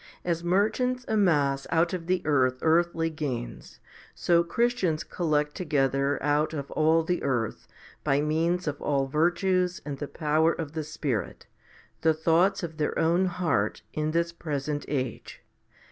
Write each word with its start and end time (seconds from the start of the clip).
As 0.25 0.43
merchants 0.43 1.05
amass 1.07 1.67
out 1.69 1.93
of 1.93 2.07
the 2.07 2.23
earth 2.25 2.57
earthly 2.63 3.11
gains, 3.11 3.79
so 4.15 4.43
Christians 4.43 5.03
collect 5.03 5.53
together 5.53 6.17
out 6.23 6.55
of 6.55 6.71
all 6.71 7.03
the 7.03 7.21
earth, 7.21 7.67
by 8.03 8.19
means 8.19 8.65
of 8.65 8.81
all 8.81 9.05
virtues 9.05 9.79
and 9.85 9.99
the 9.99 10.07
power 10.07 10.53
of 10.53 10.71
the 10.71 10.83
Spirit, 10.83 11.45
the 12.01 12.15
thoughts 12.15 12.63
of 12.63 12.77
their 12.77 12.97
own 12.97 13.27
heart 13.27 13.83
in 13.93 14.09
this 14.09 14.31
present 14.33 14.85
age. 14.87 15.43